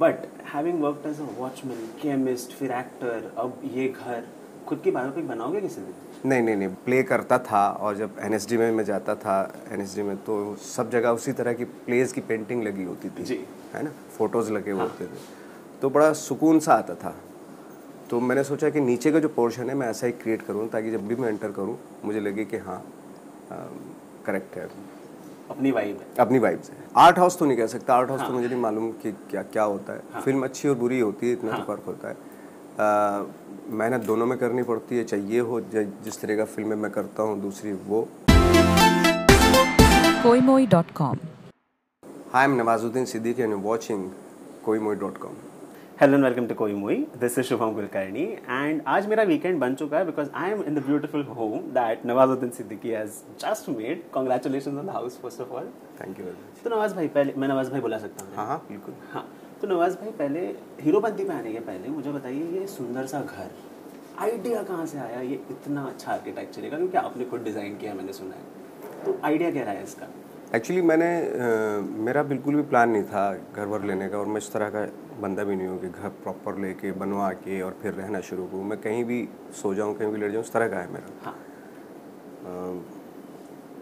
[0.00, 4.26] But having worked as a watchman chemist फिर actor अब ये घर
[4.66, 5.94] खुद की बायोपिक बनाओगे किसी दिन?
[6.26, 9.36] नहीं नहीं नहीं प्ले करता था और जब एन में मैं जाता था
[9.72, 13.44] एन में तो सब जगह उसी तरह की प्लेस की पेंटिंग लगी होती थी जी।
[13.74, 13.90] है ना?
[14.18, 17.14] फ़ोटोज़ लगे हुए होते थे। तो बड़ा सुकून सा आता था।
[18.10, 20.90] तो मैंने सोचा कि नीचे का जो पोर्शन है मैं ऐसा ही क्रिएट करूँ ताकि
[20.90, 22.82] जब भी मैं एंटर करूँ मुझे लगे कि हाँ
[24.26, 24.68] करेक्ट है।
[25.50, 28.32] अपनी वाइब है। अपनी वाइब से। आर्ट हाउस तो नहीं कह सकता। आर्ट हाउस तो
[28.32, 31.56] मुझे नहीं मालूम कि क्या क्या होता है। फ़िल्म अच्छी और बुरी होती है इतना
[31.58, 32.14] तो फ़र्क होता है।
[32.80, 33.24] आ,
[33.78, 37.40] मेहनत दोनों में करनी पड़ती है चाहिए हो जिस तरह का फ़िल्म मैं करता हूँ
[37.42, 38.08] दूसरी वो।
[40.22, 41.18] koimoi.com
[42.32, 44.00] Hi, I'm Nawazuddin Siddiqui and you're watching
[44.64, 45.36] koimoi.com.
[46.00, 49.98] Hello and welcome to Koimoi this is Shubham Kulkarni and आज मेरा वीकेंड बन चुका
[49.98, 54.78] है because I am in the beautiful home that Nawazuddin Siddiqui has just made congratulations
[54.78, 55.66] on the house first of all
[56.00, 56.62] thank you very much.
[56.64, 59.24] तो नवाज़ भाई पहले मैं नवाज़ भाई बुला सकता हूँ। हाँ हाँ बिल्कुल। हाँ
[59.62, 60.46] तो नवाज़ भाई पहले
[60.82, 63.50] हीरोपंती में आने के पहले मुझे बताइए ये सुंदर सा घर
[64.20, 65.20] आइडिया कहाँ से आया?
[65.20, 69.50] ये इतना अच्छा आर्किटेक्चर का क्योंकि आपने खुद डिज़ाइन किया मैंने सुना है। तो आइडिया
[69.50, 70.06] क्या रहा है इसका?
[70.54, 73.22] एक्चुअली मैंने अ, मेरा बिल्कुल भी प्लान नहीं था
[73.54, 74.84] घर वर लेने का और मैं इस तरह का
[75.20, 78.64] बंदा भी नहीं हूँ कि घर प्रॉपर लेके बनवा के और फिर रहना शुरू करूँ।
[78.64, 79.28] मैं कहीं भी
[79.62, 81.34] सो जाऊँ कहीं भी लेट जाऊँ उस तरह का है मेरा। हाँ।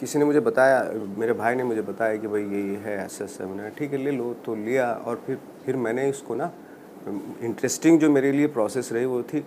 [0.00, 0.82] किसी ने मुझे बताया
[1.18, 4.10] मेरे भाई ने मुझे बताया कि भाई ये है ऐसा ऐसा मैंने ठीक है ले
[4.10, 6.52] लो तो लिया। और फिर फिर मैंने इसको ना
[7.42, 9.44] इंटरेस्टिंग जो मेरे लिए प्रोसेस रही वो थी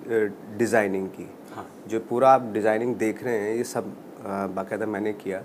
[0.57, 3.95] डिज़ाइनिंग की। हाँ। जो पूरा आप डिज़ाइनिंग देख रहे हैं ये सब
[4.55, 5.43] बाकायदा मैंने किया।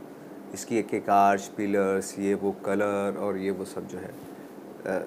[0.57, 4.11] इसकी एक एक आर्च पिलर्स ये वो कलर और ये वो सब जो है।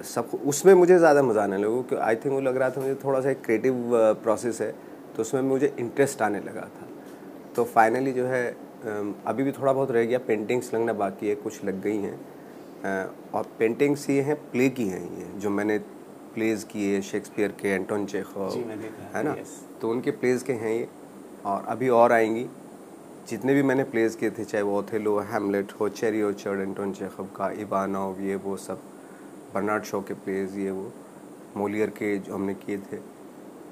[0.06, 2.96] सब उसमें मुझे ज़्यादा मज़ा आने लगा कि आई थिंक वो लग रहा था मुझे
[3.04, 3.92] थोड़ा सा एक क्रिएटिव
[4.24, 4.72] प्रोसेस है
[5.16, 6.88] तो उसमें मुझे इंटरेस्ट आने लगा था।
[7.56, 8.46] तो फाइनली जो है
[9.28, 12.18] अभी भी थोड़ा बहुत रह गया पेंटिंग्स लगना बाकी है कुछ लग गई हैं।
[13.34, 15.78] और पेंटिंग्स ये हैं प्ले की हैं ये जो मैंने
[16.34, 18.24] प्लेज किए शेक्सपियर के एंटोन है,
[19.16, 19.36] है ना?
[19.82, 20.88] तो उनके प्लेज के हैं ये
[21.46, 22.46] और अभी और आएँगी।
[23.30, 26.94] जितने भी मैंने प्लेज किए थे चाहे वो ओथेलो हेमलेट हो चेरी हो ओचर्ड एंटोन
[26.94, 28.82] चेखव का इवानोव ये वो सब
[29.54, 30.92] बर्नार्ड शो के प्लेज ये वो
[31.58, 32.98] मोलियर के जो हमने किए थे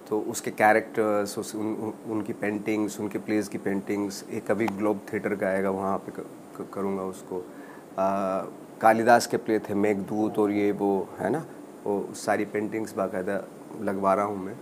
[0.10, 5.00] तो उसके कैरेक्टर्स उस उन, उन, उनकी पेंटिंग्स उनके प्लेस की पेंटिंग्स एक अभी ग्लोब
[5.14, 6.12] थिएटर का आएगा वहाँ पे
[6.74, 7.44] करूँगा उसको।
[8.82, 11.46] कालिदास के प्ले थे मेघदूत और ये वो है ना?
[11.86, 13.44] वो सारी पेंटिंग्स बाकायदा
[13.82, 14.56] लगवा रहा हूँ मैं।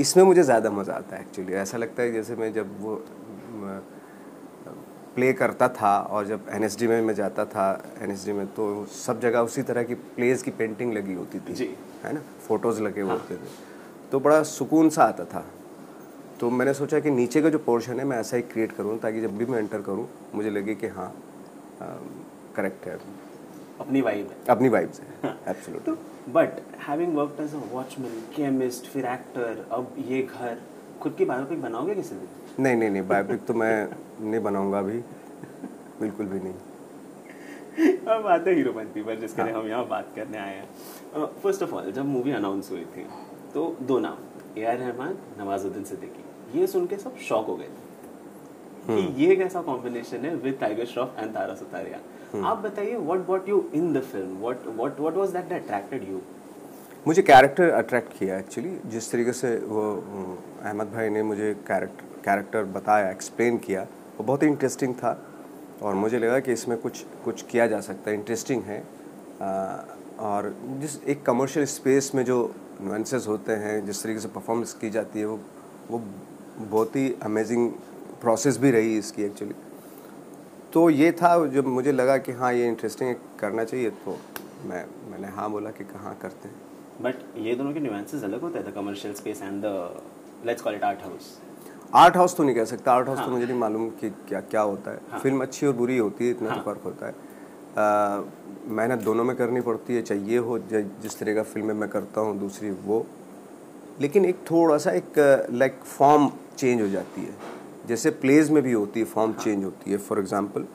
[0.00, 2.94] इसमें मुझे ज़्यादा मज़ा आता है एक्चुअली ऐसा लगता है जैसे मैं जब वो
[5.14, 7.66] प्ले करता था और जब एन में मैं जाता था
[8.02, 11.74] एन में तो सब जगह उसी तरह की प्लेस की पेंटिंग लगी होती थी जी।
[12.04, 12.20] है ना?
[12.48, 13.50] फ़ोटोज़ लगे हुए होते थे।
[14.12, 15.44] तो बड़ा सुकून सा आता था।
[16.40, 19.20] तो मैंने सोचा कि नीचे का जो पोर्शन है मैं ऐसा ही क्रिएट करूँ ताकि
[19.20, 21.12] जब भी मैं एंटर करूँ मुझे लगे कि हाँ
[22.56, 22.98] करेक्ट है।
[23.80, 29.06] अपनी वाइब है। अपनी वाइब से absolutely but having worked as a watchman chemist फिर
[29.06, 30.58] एक्टर अब ये घर
[31.02, 32.28] खुद की बायोपिक बनाओगे किसी दिन?
[32.60, 33.88] नहीं नहीं नहीं बायोपिक तो मैं
[34.20, 34.98] नहीं बनाऊँगा अभी।
[36.00, 36.54] बिल्कुल भी नहीं।
[38.08, 41.74] अब आते हैं हीरोपंती पर जिसके लिए हम यहाँ बात करने आए हैं। फ़र्स्ट ऑफ़
[41.74, 43.06] ऑल जब मूवी अनाउंस हुई थी
[43.54, 47.68] तो दो नाम ए आर रहमान नवाजुद्दीन सिद्दीकी। ये सुन के सब शॉक हो गए
[47.68, 47.80] थे
[48.88, 51.98] कि ये कैसा कॉम्बिनेशन है with tiger Shroff and Tara Sutaria
[52.48, 56.08] आप बताइए what what you in the film what what what was that that attracted
[56.10, 56.20] you
[57.06, 59.82] मुझे कैरेक्टर अट्रैक्ट किया एक्चुअली जिस तरीके से वो
[60.64, 63.82] अहमद भाई ने मुझे कैरेक्टर कैरेक्टर बताया एक्सप्लेन किया
[64.18, 65.18] वो बहुत ही इंटरेस्टिंग था।
[65.82, 68.78] और मुझे लगा कि इसमें कुछ कुछ किया जा सकता है इंटरेस्टिंग है।
[69.42, 69.84] आ,
[70.20, 72.38] और जिस एक कमर्शियल स्पेस में जो
[72.80, 75.38] नुएंसेस होते हैं जिस तरीके से परफॉर्मेंस की जाती है वो
[75.90, 76.02] वो
[76.60, 77.70] बहुत ही अमेजिंग
[78.20, 79.54] प्रोसेस भी रही इसकी एक्चुअली
[80.72, 84.18] तो ये था जब मुझे लगा कि हाँ ये इंटरेस्टिंग करना चाहिए तो
[84.66, 88.58] मैं मैंने हाँ बोला कि कहाँ करते हैं। बट ये दोनों के न्यूएंसेस अलग होते
[88.58, 90.02] हैं the commercial space and the
[90.46, 91.36] let's call it art house
[91.94, 93.26] art house तो नहीं कह सकता। आर्ट हाउस हाँ.
[93.26, 95.18] तो मुझे नहीं मालूम कि क्या क्या होता है। हाँ.
[95.20, 96.58] फ़िल्म अच्छी और बुरी होती है इतना हाँ.
[96.58, 97.14] तो फ़र्क होता है।
[98.68, 102.38] मेहनत दोनों में करनी पड़ती है चाहिए हो जिस तरह का फ़िल्म मैं करता हूँ
[102.38, 103.04] दूसरी वो।
[104.00, 105.18] लेकिन एक थोड़ा सा एक
[105.52, 107.34] लाइक फॉर्म चेंज हो जाती है।
[107.88, 110.66] जैसे प्लेज में भी होती है फॉर्म चेंज होती है। फॉर एग्जांपल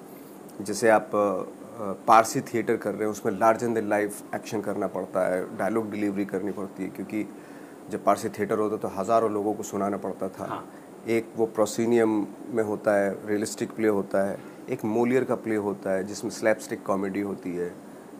[0.61, 1.11] जैसे आप
[1.79, 5.89] पारसी थिएटर कर रहे हैं उसमें large in the life action करना पड़ता है डायलॉग
[5.91, 7.23] डिलीवरी करनी पड़ती है क्योंकि
[7.91, 10.63] जब पारसी थिएटर होता तो हज़ारों लोगों को सुनाना पड़ता था। हाँ।
[11.07, 14.37] एक वो प्रोसीनियम में होता है रियलिस्टिक प्ले होता है
[14.69, 17.71] एक मोलियर का प्ले होता है जिसमें स्लैपस्टिक कॉमेडी होती है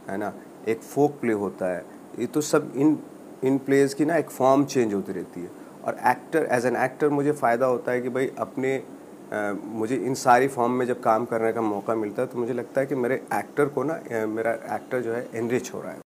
[0.10, 0.33] है ना?
[0.68, 1.86] एक फोक प्ले होता है
[2.19, 2.98] ये तो सब इन
[3.44, 5.50] इन प्लेज की ना एक फॉर्म चेंज होती रहती है।
[5.86, 8.81] और एक्टर एज एन एक्टर मुझे फ़ायदा होता है कि भाई अपने
[9.33, 12.81] मुझे इन सारी फॉर्म में जब काम करने का मौका मिलता है तो मुझे लगता
[12.81, 16.01] है कि मेरे एक्टर को ना मेरा एक्टर जो है एनरिच हो रहा है।